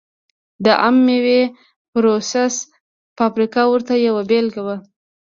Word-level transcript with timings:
د 0.65 0.67
عم 0.83 0.95
مېوې 1.05 1.41
پروسس 1.91 2.55
فابریکه 3.17 3.63
ورته 3.71 3.93
یوه 4.07 4.21
بېلګه 4.29 4.61
وه. 4.67 4.77